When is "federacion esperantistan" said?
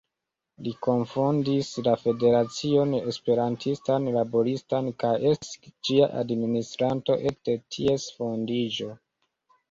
2.03-4.07